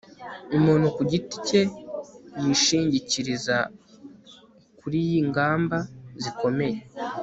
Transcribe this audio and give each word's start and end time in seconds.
Umuntu 0.57 0.87
ku 0.95 1.01
giti 1.11 1.35
cye 1.47 1.61
yishingikiriza 2.43 3.57
kuri 4.79 4.97
yingamba 5.09 5.77
zikomeye 6.23 6.77